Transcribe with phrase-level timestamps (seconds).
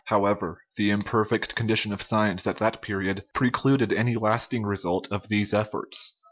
[0.05, 5.27] However, the imper fect condition of science at that period precluded any lasting results of
[5.27, 6.17] these efforts.